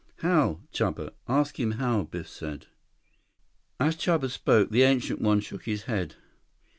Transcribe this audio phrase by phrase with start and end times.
[0.21, 1.11] "How, Chuba?
[1.27, 2.65] Ask him how?" Biff said.
[3.79, 6.15] As Chuba spoke, the Ancient One shook his head.